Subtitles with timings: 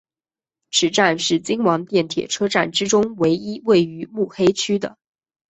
[0.71, 4.97] 此站是京王电铁车站之中唯一位于目黑区的。